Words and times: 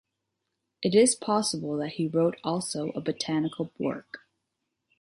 It 0.81 0.95
is 0.95 1.13
possible 1.13 1.77
that 1.77 1.89
he 1.91 2.07
wrote 2.07 2.39
also 2.43 2.89
a 2.95 3.01
botanical 3.01 3.71
work. 3.77 4.21